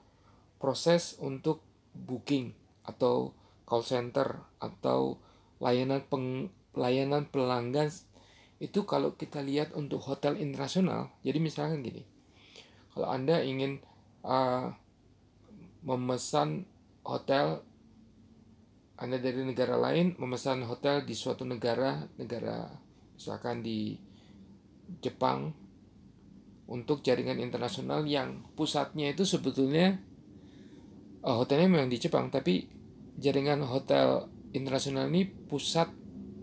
proses 0.60 1.16
untuk 1.24 1.64
booking 1.96 2.54
atau 2.86 3.34
call 3.70 3.86
center 3.86 4.42
atau 4.58 5.22
layanan 5.62 6.02
peng, 6.10 6.50
layanan 6.74 7.30
pelanggan 7.30 7.90
itu 8.60 8.84
kalau 8.84 9.16
kita 9.16 9.40
lihat 9.40 9.72
untuk 9.72 10.04
hotel 10.04 10.36
internasional 10.36 11.14
jadi 11.24 11.40
misalkan 11.40 11.80
gini 11.80 12.04
kalau 12.92 13.08
anda 13.08 13.40
ingin 13.40 13.80
uh, 14.28 14.76
memesan 15.86 16.68
hotel 17.08 17.64
anda 19.00 19.16
dari 19.16 19.42
negara 19.48 19.80
lain 19.80 20.20
memesan 20.20 20.68
hotel 20.68 21.08
di 21.08 21.16
suatu 21.16 21.48
negara 21.48 22.04
negara 22.20 22.68
misalkan 23.16 23.64
di 23.64 23.96
Jepang 25.00 25.56
untuk 26.70 27.02
jaringan 27.02 27.40
internasional 27.40 28.04
yang 28.04 28.44
pusatnya 28.54 29.10
itu 29.10 29.24
sebetulnya 29.24 29.98
oh, 31.24 31.42
hotelnya 31.42 31.72
memang 31.72 31.90
di 31.90 31.98
Jepang 31.98 32.28
tapi 32.28 32.68
jaringan 33.16 33.64
hotel 33.64 34.28
internasional 34.52 35.08
ini 35.08 35.26
pusat 35.26 35.88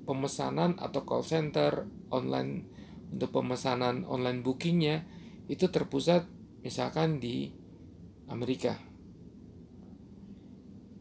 pemesanan 0.06 0.78
atau 0.78 1.02
call 1.02 1.26
center 1.26 1.84
online 2.14 2.64
untuk 3.10 3.34
pemesanan 3.34 4.06
online 4.06 4.40
bookingnya 4.40 5.02
itu 5.46 5.66
terpusat 5.70 6.26
misalkan 6.62 7.22
di 7.22 7.50
Amerika. 8.26 8.74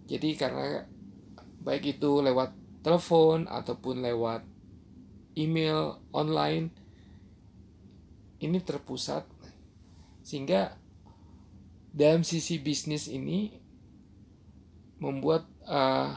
Jadi 0.05 0.37
karena 0.37 0.85
baik 1.65 1.97
itu 1.97 2.21
lewat 2.21 2.53
telepon 2.85 3.49
ataupun 3.49 4.05
lewat 4.05 4.45
email 5.33 5.97
online 6.13 6.69
ini 8.37 8.61
terpusat. 8.61 9.25
Sehingga 10.21 10.77
dalam 11.89 12.21
sisi 12.21 12.61
bisnis 12.61 13.09
ini 13.09 13.49
membuat 15.01 15.49
uh, 15.65 16.13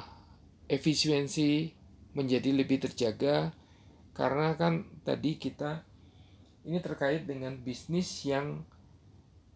efisiensi 0.68 1.72
menjadi 2.12 2.52
lebih 2.52 2.84
terjaga. 2.84 3.56
Karena 4.12 4.52
kan 4.58 4.84
tadi 5.06 5.40
kita 5.40 5.87
ini 6.68 6.82
terkait 6.84 7.24
dengan 7.24 7.56
bisnis 7.56 8.26
yang 8.28 8.66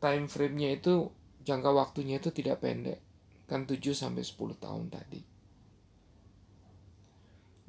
time 0.00 0.30
frame-nya 0.30 0.80
itu 0.80 1.12
jangka 1.44 1.70
waktunya 1.74 2.16
itu 2.22 2.32
tidak 2.32 2.64
pendek. 2.64 3.02
Kan 3.50 3.68
7 3.68 3.92
sampai 3.92 4.24
10 4.24 4.56
tahun 4.56 4.88
tadi. 4.88 5.31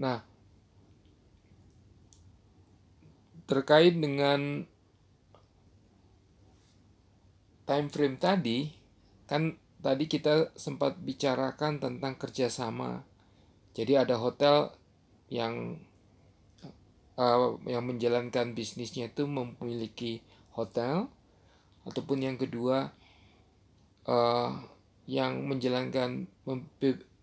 Nah, 0.04 0.20
terkait 3.48 3.96
dengan 3.96 4.68
time 7.63 7.88
frame 7.88 8.20
tadi 8.20 8.76
kan 9.24 9.56
tadi 9.80 10.12
kita 10.12 10.52
sempat 10.60 11.00
bicarakan 11.00 11.80
tentang 11.80 12.20
kerjasama. 12.20 13.08
Jadi 13.72 13.96
ada 13.96 14.20
hotel 14.20 14.76
yang 15.32 15.80
uh, 17.16 17.56
yang 17.63 17.88
menjalankan 17.88 18.52
bisnisnya 18.52 19.08
itu 19.08 19.24
memiliki 19.24 20.20
hotel, 20.54 21.08
ataupun 21.88 22.22
yang 22.22 22.36
kedua 22.36 22.92
uh, 24.06 24.52
yang 25.08 25.48
menjalankan 25.48 26.28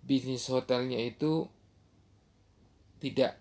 bisnis 0.05 0.49
hotelnya 0.49 0.99
itu 1.01 1.47
tidak 3.01 3.41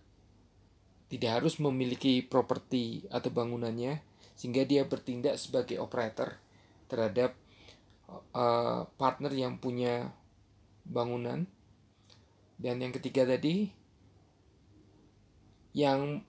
tidak 1.09 1.41
harus 1.41 1.57
memiliki 1.59 2.21
properti 2.21 3.03
atau 3.09 3.33
bangunannya 3.33 3.99
sehingga 4.39 4.63
dia 4.63 4.87
bertindak 4.87 5.35
sebagai 5.35 5.81
operator 5.83 6.39
terhadap 6.87 7.35
uh, 8.31 8.87
partner 8.95 9.33
yang 9.33 9.59
punya 9.59 10.15
bangunan. 10.87 11.43
Dan 12.59 12.79
yang 12.79 12.95
ketiga 12.95 13.27
tadi 13.27 13.71
yang 15.75 16.23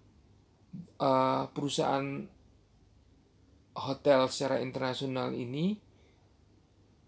uh, 0.98 1.44
perusahaan 1.50 2.26
hotel 3.74 4.20
secara 4.26 4.58
internasional 4.58 5.30
ini 5.34 5.78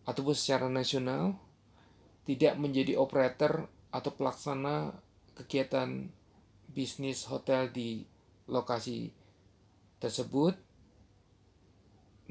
ataupun 0.06 0.35
secara 0.35 0.66
nasional 0.66 1.38
tidak 2.26 2.54
menjadi 2.58 2.98
operator 2.98 3.66
atau 3.90 4.11
pelaksana 4.14 4.94
kegiatan 5.38 6.11
bisnis 6.73 7.29
hotel 7.29 7.68
di 7.73 8.05
lokasi 8.49 9.12
tersebut 10.01 10.57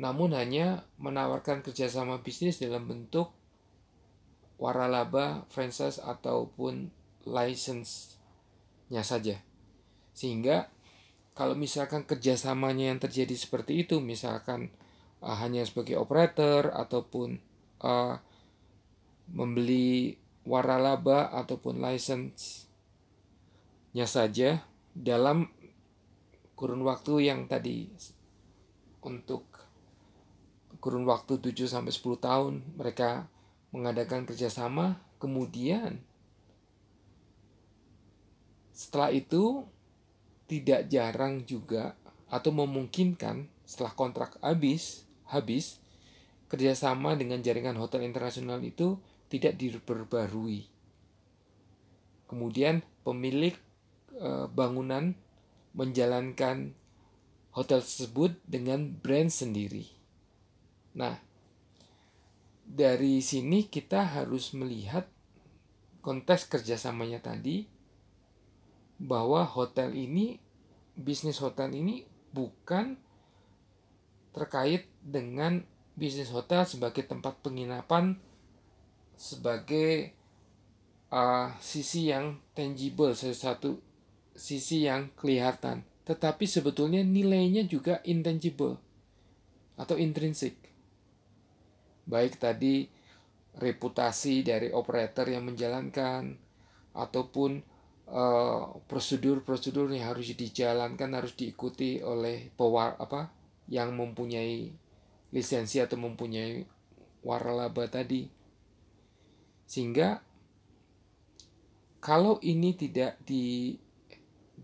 namun 0.01 0.33
hanya 0.33 0.87
menawarkan 0.97 1.61
kerjasama 1.61 2.25
bisnis 2.25 2.57
dalam 2.57 2.89
bentuk 2.89 3.29
waralaba, 4.57 5.45
franchise 5.49 6.01
ataupun 6.01 6.89
license-nya 7.25 9.05
saja. 9.05 9.41
Sehingga 10.17 10.73
kalau 11.37 11.57
misalkan 11.57 12.05
kerjasamanya 12.05 12.93
yang 12.93 12.99
terjadi 13.01 13.33
seperti 13.37 13.85
itu, 13.85 14.01
misalkan 14.01 14.73
uh, 15.21 15.37
hanya 15.37 15.65
sebagai 15.65 15.97
operator 16.01 16.73
ataupun 16.73 17.41
uh, 17.81 18.17
membeli 19.29 20.17
waralaba 20.45 21.29
ataupun 21.29 21.77
license-nya 21.77 22.70
saja 24.07 24.63
dalam 24.95 25.51
kurun 26.55 26.83
waktu 26.87 27.27
yang 27.27 27.47
tadi 27.47 27.91
untuk 29.03 29.47
kurun 30.79 31.03
waktu 31.03 31.37
7 31.37 31.67
sampai 31.67 31.91
10 31.91 32.21
tahun 32.21 32.53
mereka 32.79 33.27
mengadakan 33.75 34.23
kerjasama 34.23 34.99
kemudian 35.19 36.01
setelah 38.71 39.13
itu 39.13 39.67
tidak 40.49 40.89
jarang 40.89 41.43
juga 41.45 41.95
atau 42.31 42.51
memungkinkan 42.55 43.47
setelah 43.67 43.93
kontrak 43.93 44.39
habis 44.39 45.05
habis 45.27 45.79
kerjasama 46.51 47.15
dengan 47.15 47.39
jaringan 47.39 47.79
hotel 47.79 48.03
internasional 48.03 48.59
itu 48.59 48.99
tidak 49.31 49.55
diperbarui. 49.55 50.67
Kemudian 52.27 52.83
pemilik 53.07 53.55
e, 54.15 54.29
bangunan 54.51 55.15
menjalankan 55.71 56.75
hotel 57.51 57.79
tersebut 57.83 58.35
dengan 58.47 58.91
brand 58.91 59.31
sendiri. 59.31 59.87
Nah, 60.95 61.19
dari 62.63 63.19
sini 63.19 63.67
kita 63.67 64.03
harus 64.03 64.55
melihat 64.55 65.07
konteks 65.99 66.47
kerjasamanya 66.47 67.19
tadi 67.19 67.67
bahwa 69.01 69.43
hotel 69.43 69.91
ini 69.91 70.39
bisnis 70.95 71.41
hotel 71.43 71.73
ini 71.73 72.07
bukan 72.31 72.95
terkait 74.31 74.87
dengan 75.03 75.59
bisnis 75.99 76.31
hotel 76.31 76.63
sebagai 76.63 77.03
tempat 77.03 77.35
penginapan 77.43 78.15
sebagai 79.19 80.15
uh, 81.11 81.51
sisi 81.59 82.09
yang 82.09 82.39
tangible 82.55 83.11
sesuatu 83.13 83.77
sisi 84.33 84.87
yang 84.87 85.11
kelihatan. 85.15 85.83
Tetapi 86.07 86.45
sebetulnya 86.49 87.05
nilainya 87.05 87.63
juga 87.67 88.01
intangible 88.03 88.79
atau 89.79 89.95
intrinsik 89.97 90.57
baik 92.01 92.37
tadi 92.41 92.89
reputasi 93.55 94.43
dari 94.43 94.67
operator 94.73 95.25
yang 95.29 95.47
menjalankan 95.47 96.35
ataupun 96.91 97.63
Eh, 98.11 98.63
prosedur-prosedur 98.91 99.87
uh, 99.87 99.95
yang 99.95 100.11
harus 100.11 100.35
dijalankan 100.35 101.15
harus 101.15 101.31
diikuti 101.31 102.03
oleh 102.03 102.51
pewar 102.59 102.99
apa 102.99 103.31
yang 103.71 103.95
mempunyai 103.95 104.67
lisensi 105.31 105.79
atau 105.79 105.95
mempunyai 105.95 106.67
waralaba 107.23 107.87
tadi. 107.87 108.27
Sehingga 109.63 110.19
kalau 112.03 112.35
ini 112.43 112.75
tidak 112.75 113.15
di 113.23 113.79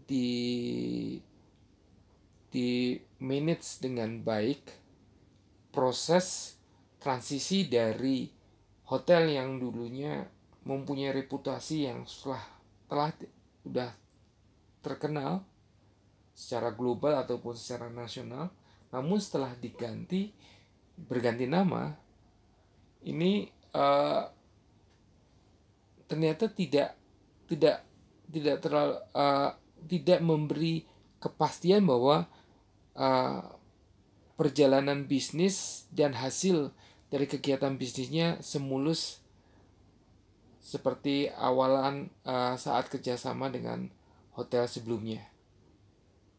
di 0.07 0.27
di 2.47 2.95
manage 3.19 3.83
dengan 3.83 4.23
baik 4.23 4.63
proses 5.75 6.55
transisi 6.97 7.67
dari 7.67 8.25
hotel 8.87 9.35
yang 9.35 9.59
dulunya 9.59 10.23
mempunyai 10.63 11.11
reputasi 11.11 11.91
yang 11.91 12.07
setelah 12.07 12.43
telah 12.87 13.11
udah 13.67 13.91
terkenal 14.79 15.43
secara 16.31 16.71
global 16.71 17.19
ataupun 17.19 17.53
secara 17.53 17.91
nasional 17.91 18.47
namun 18.95 19.19
setelah 19.19 19.51
diganti 19.59 20.31
berganti 20.95 21.45
nama 21.45 21.91
ini 23.03 23.51
uh, 23.75 24.23
ternyata 26.07 26.47
tidak 26.47 26.95
tidak 27.51 27.83
tidak 28.31 28.57
terlalu 28.63 28.95
uh, 29.13 29.51
tidak 29.85 30.19
memberi 30.25 30.83
kepastian 31.21 31.85
bahwa 31.85 32.25
uh, 32.97 33.41
perjalanan 34.37 35.05
bisnis 35.05 35.85
dan 35.93 36.13
hasil 36.17 36.73
dari 37.09 37.25
kegiatan 37.25 37.77
bisnisnya 37.77 38.41
semulus 38.43 39.21
seperti 40.59 41.31
awalan 41.31 42.11
uh, 42.27 42.59
saat 42.59 42.91
kerjasama 42.91 43.47
dengan 43.47 43.87
hotel 44.35 44.67
sebelumnya. 44.67 45.23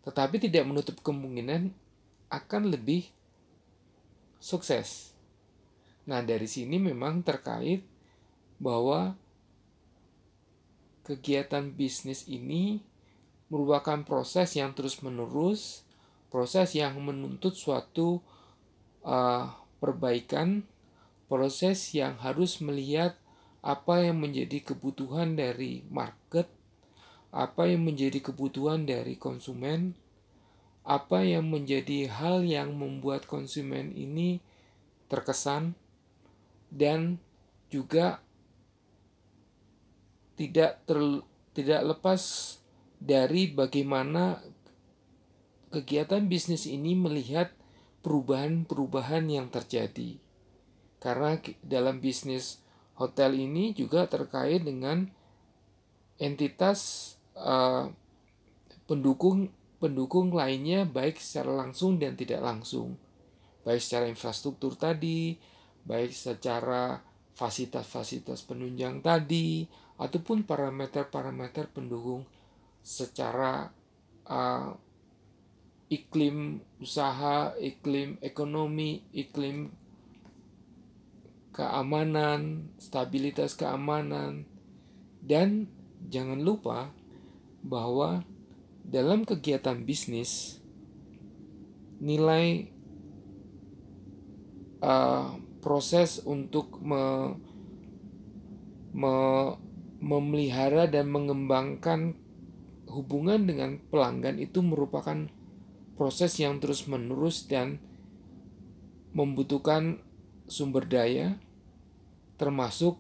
Tetapi 0.04 0.36
tidak 0.36 0.68
menutup 0.68 1.00
kemungkinan 1.00 1.72
akan 2.28 2.62
lebih 2.68 3.08
sukses. 4.38 5.16
Nah, 6.04 6.20
dari 6.20 6.44
sini 6.48 6.76
memang 6.76 7.24
terkait 7.24 7.84
bahwa 8.60 9.16
kegiatan 11.08 11.72
bisnis 11.72 12.28
ini 12.28 12.84
merupakan 13.48 14.04
proses 14.04 14.56
yang 14.56 14.76
terus-menerus, 14.76 15.84
proses 16.28 16.76
yang 16.76 17.00
menuntut 17.00 17.56
suatu 17.56 18.20
uh, 19.04 19.48
perbaikan, 19.80 20.68
proses 21.28 21.96
yang 21.96 22.20
harus 22.20 22.60
melihat 22.60 23.16
apa 23.64 24.04
yang 24.04 24.20
menjadi 24.20 24.62
kebutuhan 24.62 25.34
dari 25.34 25.84
market, 25.88 26.46
apa 27.32 27.68
yang 27.68 27.84
menjadi 27.84 28.20
kebutuhan 28.20 28.84
dari 28.84 29.16
konsumen, 29.16 29.96
apa 30.88 31.24
yang 31.24 31.48
menjadi 31.48 32.08
hal 32.08 32.44
yang 32.44 32.72
membuat 32.76 33.28
konsumen 33.28 33.92
ini 33.92 34.40
terkesan 35.08 35.76
dan 36.72 37.20
juga 37.68 38.20
tidak 40.36 40.80
ter, 40.84 40.98
tidak 41.52 41.80
lepas 41.96 42.22
dari 42.98 43.50
bagaimana 43.50 44.42
kegiatan 45.70 46.26
bisnis 46.26 46.66
ini 46.66 46.98
melihat 46.98 47.54
perubahan-perubahan 48.02 49.26
yang 49.30 49.48
terjadi. 49.50 50.18
Karena 50.98 51.38
dalam 51.62 52.02
bisnis 52.02 52.58
hotel 52.98 53.38
ini 53.38 53.70
juga 53.72 54.10
terkait 54.10 54.66
dengan 54.66 55.06
entitas 56.18 57.14
uh, 57.38 57.86
pendukung 58.90 59.54
pendukung 59.78 60.34
lainnya 60.34 60.82
baik 60.82 61.22
secara 61.22 61.62
langsung 61.62 62.02
dan 62.02 62.18
tidak 62.18 62.42
langsung 62.42 62.98
baik 63.62 63.78
secara 63.78 64.10
infrastruktur 64.10 64.74
tadi 64.74 65.38
baik 65.86 66.10
secara 66.10 66.98
fasilitas-fasilitas 67.38 68.42
penunjang 68.42 68.98
tadi 68.98 69.70
ataupun 70.02 70.42
parameter-parameter 70.42 71.70
pendukung 71.70 72.26
secara 72.82 73.72
uh, 74.28 74.74
iklim 75.88 76.60
usaha, 76.78 77.56
iklim 77.56 78.20
ekonomi, 78.20 79.02
iklim 79.12 79.72
keamanan, 81.56 82.70
stabilitas 82.78 83.56
keamanan, 83.56 84.46
dan 85.24 85.66
jangan 86.06 86.38
lupa 86.38 86.92
bahwa 87.64 88.22
dalam 88.86 89.26
kegiatan 89.26 89.82
bisnis 89.82 90.62
nilai 91.98 92.70
uh, 94.78 95.34
proses 95.58 96.22
untuk 96.22 96.78
me, 96.78 97.34
me, 98.94 99.14
memelihara 99.98 100.86
dan 100.86 101.10
mengembangkan 101.10 102.14
hubungan 102.88 103.44
dengan 103.44 103.78
pelanggan 103.92 104.40
itu 104.40 104.64
merupakan 104.64 105.28
proses 105.94 106.38
yang 106.40 106.58
terus-menerus 106.62 107.46
dan 107.46 107.82
membutuhkan 109.12 110.00
sumber 110.48 110.88
daya, 110.88 111.36
termasuk 112.40 112.96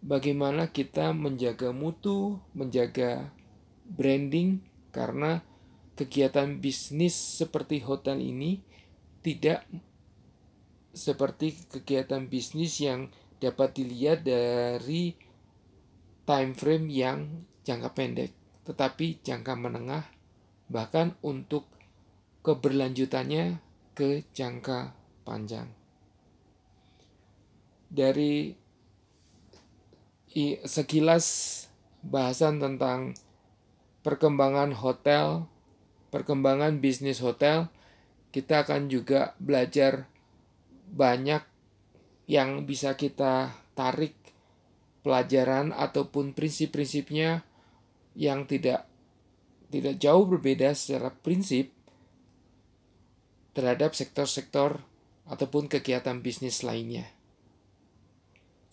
bagaimana 0.00 0.70
kita 0.70 1.12
menjaga 1.12 1.74
mutu, 1.74 2.40
menjaga 2.54 3.32
branding, 3.84 4.62
karena 4.94 5.44
kegiatan 5.96 6.60
bisnis 6.60 7.12
seperti 7.12 7.80
hotel 7.84 8.20
ini 8.20 8.64
tidak 9.20 9.66
seperti 10.96 11.52
kegiatan 11.68 12.24
bisnis 12.30 12.80
yang 12.80 13.12
dapat 13.36 13.76
dilihat 13.76 14.24
dari 14.24 15.12
time 16.24 16.56
frame 16.56 16.88
yang 16.88 17.44
jangka 17.66 17.92
pendek, 17.92 18.32
tetapi 18.66 19.22
jangka 19.22 19.54
menengah, 19.54 20.04
bahkan 20.66 21.14
untuk 21.22 21.70
keberlanjutannya 22.42 23.62
ke 23.94 24.26
jangka 24.34 24.92
panjang. 25.22 25.70
Dari 27.86 28.52
sekilas 30.66 31.26
bahasan 32.04 32.60
tentang 32.60 33.16
perkembangan 34.04 34.76
hotel, 34.76 35.48
perkembangan 36.12 36.82
bisnis 36.82 37.22
hotel, 37.22 37.70
kita 38.34 38.68
akan 38.68 38.92
juga 38.92 39.32
belajar 39.40 40.10
banyak 40.92 41.40
yang 42.28 42.66
bisa 42.66 42.98
kita 42.98 43.54
tarik 43.72 44.14
pelajaran 45.06 45.70
ataupun 45.70 46.34
prinsip-prinsipnya 46.34 47.46
yang 48.16 48.48
tidak 48.48 48.88
tidak 49.68 50.00
jauh 50.00 50.24
berbeda 50.24 50.72
secara 50.72 51.12
prinsip 51.12 51.70
terhadap 53.52 53.92
sektor-sektor 53.92 54.80
ataupun 55.28 55.68
kegiatan 55.68 56.20
bisnis 56.24 56.64
lainnya. 56.64 57.12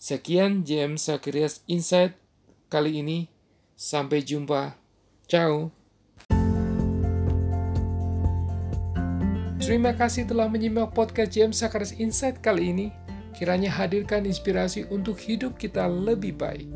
Sekian 0.00 0.64
James 0.68 1.04
Zacharias 1.08 1.64
Insight 1.64 2.16
kali 2.68 3.00
ini. 3.00 3.28
Sampai 3.74 4.22
jumpa. 4.22 4.78
Ciao. 5.26 5.72
Terima 9.58 9.96
kasih 9.96 10.28
telah 10.28 10.46
menyimak 10.46 10.92
podcast 10.92 11.32
James 11.32 11.56
Zacharias 11.56 11.96
Insight 11.96 12.44
kali 12.44 12.70
ini. 12.70 12.86
Kiranya 13.34 13.72
hadirkan 13.72 14.28
inspirasi 14.28 14.86
untuk 14.92 15.18
hidup 15.18 15.56
kita 15.58 15.88
lebih 15.88 16.36
baik. 16.36 16.68